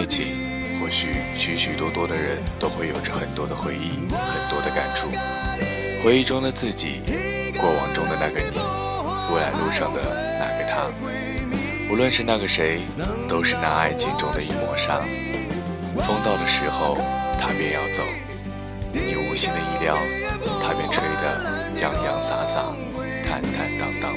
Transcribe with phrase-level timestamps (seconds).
[0.00, 0.28] 爱情，
[0.80, 5.10] 或许许许多多的人都会有着很多的回忆，很多的感触。
[6.02, 7.02] 回忆中的自己，
[7.60, 8.56] 过往中的那个你，
[9.30, 10.00] 未来路上的
[10.40, 10.86] 那个他，
[11.92, 12.80] 无论是那个谁，
[13.28, 15.02] 都是那爱情中的一抹沙。
[15.98, 16.96] 风到的时候，
[17.38, 18.00] 他便要走；
[18.94, 19.98] 你无心的意料，
[20.62, 22.64] 他便吹得洋洋洒洒、
[23.22, 24.10] 坦坦荡荡。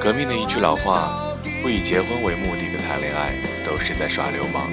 [0.00, 1.23] 革命的一句老话：
[1.64, 3.32] 不以结婚为目的的谈恋爱，
[3.64, 4.70] 都是在耍流氓。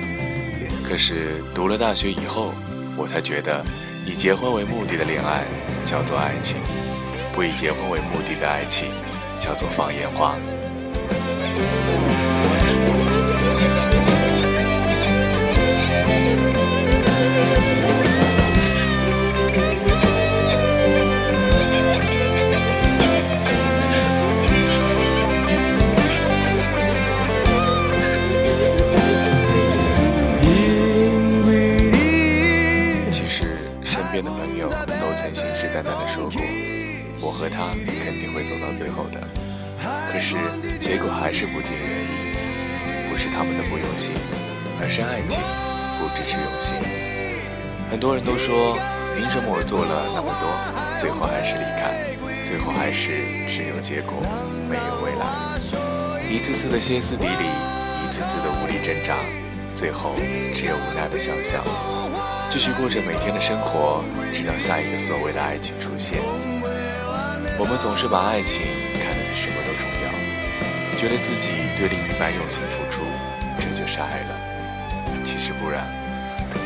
[0.86, 2.54] 可是读了大学以后，
[2.98, 3.64] 我才觉得，
[4.06, 5.46] 以结婚为目的的恋爱
[5.86, 6.58] 叫做爱情，
[7.32, 8.92] 不以结婚为目的的爱情
[9.40, 10.36] 叫做放烟花。
[40.80, 43.12] 结果还是不尽人意。
[43.12, 44.14] 不是他们的不用心，
[44.82, 45.40] 而是爱情
[46.00, 46.76] 不只是用心。
[47.92, 48.78] 很多人都说，
[49.18, 50.48] 凭什么我做了那么多，
[50.98, 51.92] 最后还是离开，
[52.42, 54.16] 最后还是只有结果
[54.70, 55.28] 没有未来。
[56.32, 57.46] 一次次的歇斯底里，
[58.06, 59.18] 一次次的无力挣扎，
[59.76, 60.16] 最后
[60.56, 61.62] 只有无奈的想象，
[62.50, 64.02] 继续过着每天的生活，
[64.34, 66.20] 直到下一个所谓的爱情出现。
[67.60, 68.62] 我们总是把爱情，
[71.02, 73.02] 觉得自己对另一半用心付出，
[73.58, 74.38] 这就是爱了。
[75.24, 75.88] 其实不然，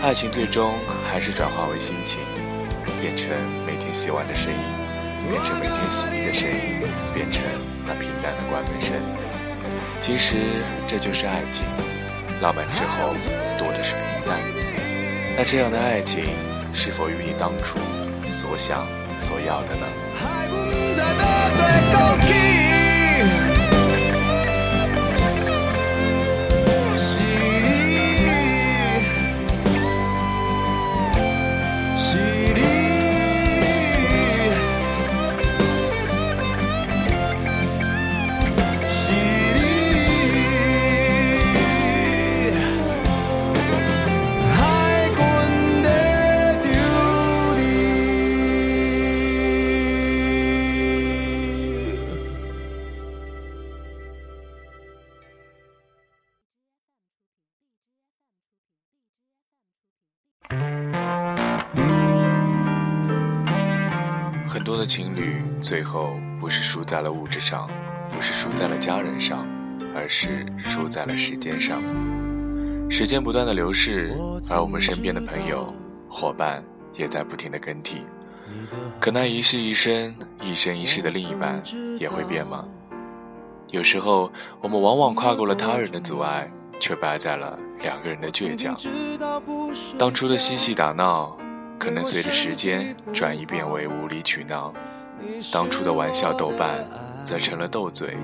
[0.03, 0.73] 爱情最终
[1.09, 2.19] 还是转化为心情，
[2.99, 3.29] 变成
[3.65, 4.59] 每天洗碗的声音，
[5.29, 7.41] 变成每天洗衣的声音，变成
[7.87, 8.91] 那平淡的关门声。
[10.01, 10.35] 其实
[10.85, 11.65] 这就是爱情，
[12.41, 13.15] 浪漫之后
[13.57, 14.37] 多的是平淡。
[15.37, 16.25] 那这样的爱情，
[16.73, 17.79] 是否与你当初
[18.29, 18.85] 所想
[19.17, 19.87] 所要的呢？
[64.55, 67.69] 很多的情侣最后不是输在了物质上，
[68.09, 69.45] 不是输在了家人上，
[69.93, 71.83] 而是输在了时间上。
[72.89, 74.15] 时间不断的流逝，
[74.49, 75.73] 而我们身边的朋友、
[76.07, 78.05] 伙伴也在不停的更替。
[78.97, 81.61] 可那一世一生、一生一世的另一半
[81.99, 82.63] 也会变吗？
[83.71, 86.49] 有时候，我们往往跨过了他人的阻碍，
[86.79, 88.73] 却败在了两个人的倔强。
[89.99, 91.37] 当初的嬉戏打闹。
[91.85, 94.73] 可能随着时间转移变为无理取闹，
[95.53, 96.83] 当初的玩笑逗伴，
[97.23, 98.17] 则成了斗嘴、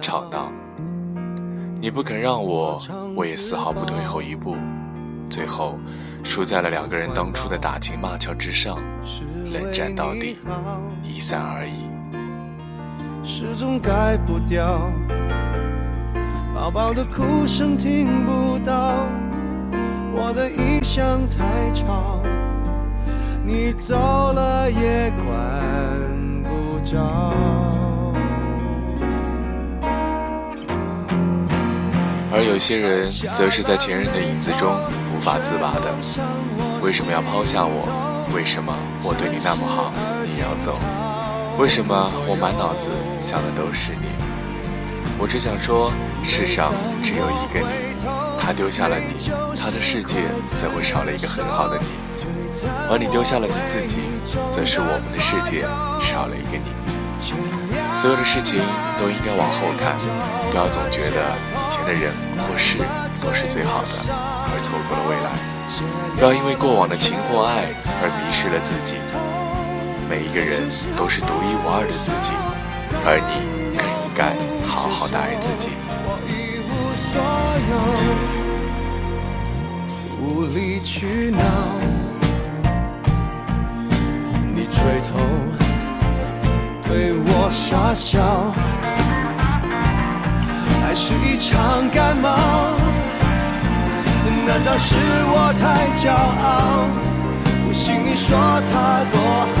[0.00, 0.52] 吵闹。
[1.80, 2.80] 你不肯让我，
[3.16, 4.56] 我也丝毫不退后一步，
[5.28, 5.76] 最后
[6.22, 8.78] 输在了两个人当初的打情骂俏之上，
[9.52, 10.36] 冷战到底，
[11.02, 11.90] 一散而已。
[13.24, 14.80] 始终改不掉，
[16.54, 18.94] 宝宝的哭声听不到，
[20.14, 22.17] 我的异乡太吵。
[23.48, 25.32] 你走了也管
[26.42, 27.32] 不着。
[32.30, 34.76] 而有些人则是在前任的影子中
[35.16, 35.88] 无法自拔的。
[36.82, 37.88] 为什么要抛下我？
[38.34, 38.70] 为什么
[39.02, 39.94] 我对你那么好，
[40.28, 40.78] 你要走？
[41.58, 44.08] 为什么我满脑子想的都是你？
[45.18, 45.90] 我只想说，
[46.22, 46.70] 世上
[47.02, 47.96] 只有一个你。
[48.38, 50.16] 他丢下了你，他的世界
[50.54, 51.86] 则会少了一个很好的你。
[52.90, 54.00] 而你丢下了你自己，
[54.50, 55.62] 则是我们的世界
[56.00, 56.72] 少了一个你。
[57.92, 58.60] 所有的事情
[58.98, 59.96] 都应该往后看，
[60.50, 61.16] 不要总觉得
[61.54, 62.78] 以前的人或事
[63.20, 63.88] 都是最好的，
[64.52, 65.32] 而错过了未来。
[66.16, 68.96] 不要因为过往的情或爱而迷失了自己。
[70.08, 70.62] 每一个人
[70.96, 72.32] 都是独一无二的自己，
[73.04, 74.32] 而你更应该
[74.66, 75.68] 好好的爱自己。
[76.26, 77.20] 一无所
[77.68, 77.76] 有
[80.20, 81.44] 无理取闹，
[84.88, 85.18] 回头
[86.84, 88.18] 对我傻笑，
[90.82, 92.26] 还是一场感冒？
[94.46, 95.62] 难道是我太
[95.94, 96.88] 骄傲？
[97.66, 99.20] 不信你说他多
[99.56, 99.60] 好，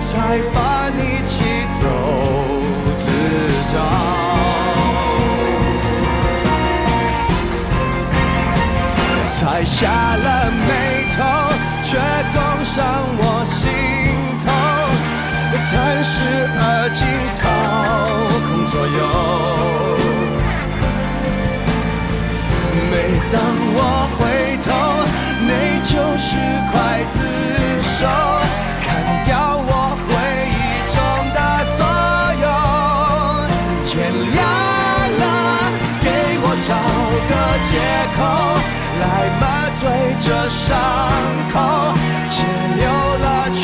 [0.00, 0.56] 才把
[0.96, 1.34] 你气
[1.78, 1.82] 走
[2.96, 3.04] 自
[3.74, 3.76] 找。
[9.36, 9.86] 才下
[10.24, 10.35] 来
[16.86, 17.02] 而今
[17.34, 17.42] 掏
[18.46, 18.98] 空左右。
[22.92, 22.94] 每
[23.32, 23.34] 当
[23.74, 23.78] 我
[24.14, 24.22] 回
[24.62, 24.70] 头，
[25.42, 25.50] 内
[25.82, 26.30] 疚是
[26.70, 27.18] 刽子
[27.82, 28.06] 手，
[28.80, 28.86] 砍
[29.24, 29.34] 掉
[29.66, 30.14] 我回
[30.54, 30.62] 忆
[30.94, 30.96] 中
[31.34, 31.38] 的
[31.74, 31.82] 所
[32.44, 32.46] 有。
[33.82, 33.90] 天
[34.30, 34.38] 亮
[35.18, 35.26] 了，
[36.00, 36.06] 给
[36.38, 36.70] 我找
[37.26, 37.34] 个
[37.66, 37.68] 借
[38.14, 38.18] 口。
[39.00, 39.04] 来
[39.40, 39.44] 麻
[39.74, 39.82] 醉
[40.20, 40.78] 这伤
[41.52, 41.54] 口，
[42.30, 42.46] 血
[42.76, 42.86] 流
[43.18, 43.60] 了却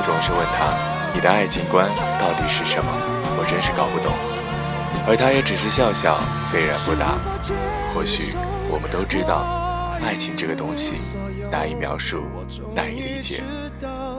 [0.00, 0.72] 我总是问他，
[1.14, 1.86] 你的爱情观
[2.18, 2.90] 到底是什么？
[3.36, 4.10] 我真是搞不懂。
[5.06, 7.18] 而他也只是笑笑，斐然不答。
[7.92, 8.34] 或许
[8.70, 9.44] 我们都知道，
[10.02, 10.94] 爱情这个东西
[11.52, 12.24] 难以描述，
[12.74, 13.42] 难以理解。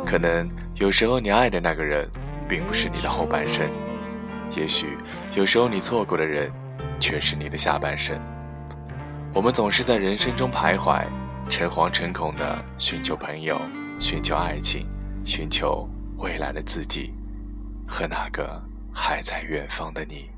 [0.06, 2.08] 可能有时候你爱的那个人，
[2.48, 3.66] 并不是你的后半生；
[4.56, 4.96] 也许
[5.34, 6.52] 有时候你错过的人，
[7.00, 8.16] 却是你的下半生。
[9.34, 11.02] 我们总是在人生中徘徊，
[11.50, 13.60] 诚惶诚恐地寻求朋友，
[13.98, 14.86] 寻求爱情，
[15.24, 15.88] 寻求
[16.18, 17.12] 未来的自己，
[17.88, 18.62] 和那个
[18.94, 20.30] 还在远方的你。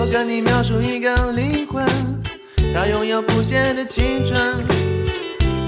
[0.00, 1.86] 我跟你描述一个灵魂，
[2.72, 4.64] 它拥有不谢的青春。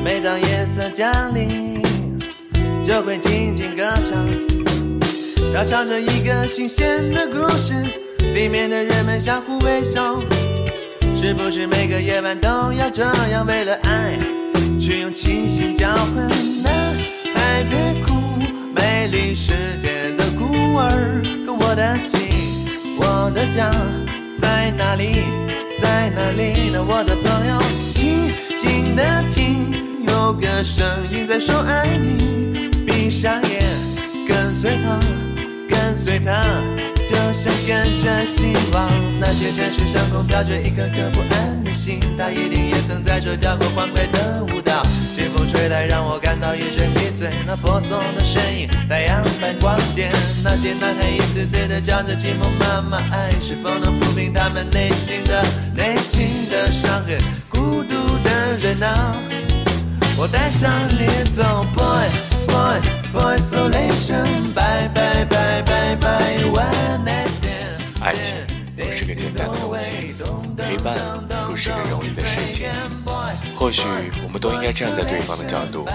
[0.03, 1.83] 每当夜色降临，
[2.83, 4.27] 就会静静歌唱。
[5.53, 8.00] 它唱着一个新鲜的故事，
[8.35, 10.21] 里面的人们相互微笑。
[11.17, 14.19] 是不是每个夜晚都要这样，为了爱
[14.79, 16.29] 去用清醒交换？
[16.63, 16.73] 男
[17.35, 18.15] 孩别哭，
[18.75, 21.21] 美丽世界的孤儿。
[21.45, 22.29] 可我的心，
[22.97, 23.71] 我的家
[24.39, 25.25] 在哪里？
[25.77, 26.83] 在哪里呢？
[26.83, 29.73] 我的朋友，静静的听，
[30.07, 32.71] 有个声音在说爱你。
[32.87, 33.63] 闭上眼，
[34.27, 34.99] 跟随他，
[35.69, 36.33] 跟随他，
[37.11, 38.89] 就像跟着希望。
[39.19, 44.87] 那些城市上空飘着一颗颗不安的心，他一定也曾在这跳过欢快的舞蹈。
[45.13, 47.29] 清风吹来，让我感到一阵迷醉。
[47.45, 50.13] 那婆娑的身影，太阳般光洁。
[50.45, 55.45] 那些男孩一次次的叫着寂寞妈妈，爱是否能抚平他们内心的
[55.75, 57.19] 内心的伤痕？
[57.49, 59.17] 孤独的热闹，
[60.17, 62.09] 我带上你走，boy
[62.47, 62.79] boy
[63.13, 64.25] boy，solation
[68.23, 68.37] 情
[68.77, 70.15] 不是个简单的东西，
[70.57, 70.97] 陪伴
[71.47, 72.69] 不是个容易的事情。
[73.55, 73.83] 或许
[74.23, 75.87] 我们都应该站在对方的角度，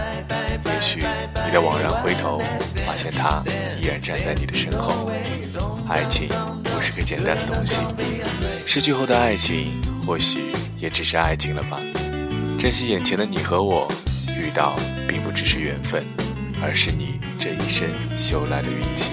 [0.66, 2.42] 也许你的惘然回头，
[2.86, 3.44] 发现他
[3.82, 5.12] 依然站在你的身后。
[5.88, 6.28] 爱情
[6.64, 7.80] 不是个简单的东西，
[8.66, 9.72] 失去后的爱情，
[10.06, 11.80] 或许也只是爱情了吧。
[12.60, 13.88] 珍惜眼前的你和我，
[14.30, 14.76] 遇到
[15.08, 16.04] 并不只是缘分，
[16.62, 19.12] 而是你这一生修来的运气。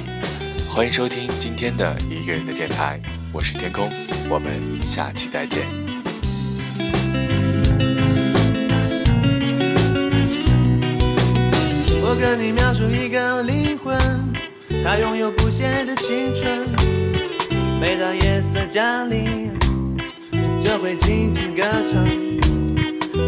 [0.75, 2.99] 欢迎收听今天的一个人的电台，
[3.31, 3.91] 我是天空，
[4.31, 4.50] 我们
[4.83, 5.69] 下期再见。
[12.00, 13.99] 我跟你描述一个灵魂，
[14.83, 16.67] 它拥有不谢的青春。
[17.79, 19.50] 每当夜色降临，
[20.59, 22.02] 就会静静歌唱。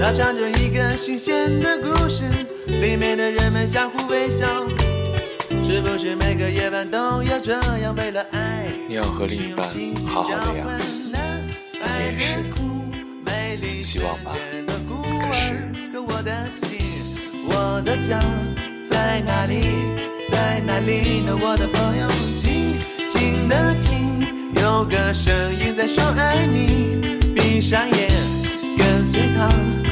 [0.01, 2.23] 它唱着一个新鲜的故事，
[2.69, 4.67] 里面的人们相互微笑。
[5.75, 7.93] 是不是每个夜晚都要这样？
[7.97, 9.67] 为了爱，你要和另一半
[10.07, 10.65] 好好的呀。
[11.73, 11.81] 你
[12.13, 12.39] 也是，
[13.81, 14.37] 希望吧。
[15.21, 15.57] 可是。
[18.85, 19.63] 在哪里，
[20.29, 21.37] 在哪里呢？
[21.41, 22.07] 我的朋友，
[22.39, 22.79] 静
[23.09, 27.19] 静的听，有个声音在说爱你。
[27.35, 28.09] 闭上眼。
[28.79, 29.84] 跟随它，跟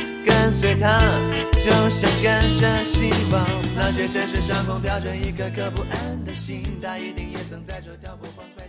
[0.52, 1.00] 随它，
[1.54, 3.44] 就像跟着希望。
[3.74, 8.61] 那些城市上空飘着一颗颗不安的心，它一定也曾在这跳过欢快。